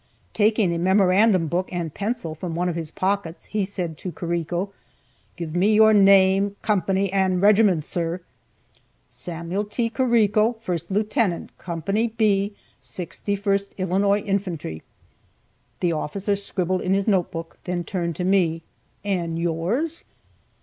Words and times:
Taking 0.33 0.73
a 0.73 0.79
memorandum 0.79 1.45
book 1.45 1.71
and 1.71 1.93
pencil 1.93 2.33
from 2.33 2.55
one 2.55 2.67
of 2.67 2.75
his 2.75 2.89
pockets, 2.89 3.45
he 3.45 3.63
said 3.63 3.99
to 3.99 4.11
Carrico, 4.11 4.73
"Give 5.37 5.55
me 5.55 5.75
your 5.75 5.93
name, 5.93 6.55
company, 6.63 7.13
and 7.13 7.39
regiment, 7.39 7.85
sir." 7.85 8.21
"Samuel 9.09 9.63
T. 9.63 9.91
Carrico, 9.91 10.53
first 10.53 10.89
lieutenant 10.89 11.55
Co. 11.59 11.83
B, 12.17 12.55
61st 12.81 13.77
Illinois 13.77 14.21
Infantry." 14.21 14.81
The 15.81 15.91
officer 15.91 16.35
scribbled 16.35 16.81
in 16.81 16.95
his 16.95 17.07
note 17.07 17.29
book, 17.29 17.59
then 17.65 17.83
turned 17.83 18.15
to 18.15 18.23
me, 18.23 18.63
"And 19.05 19.37
yours?" 19.37 20.03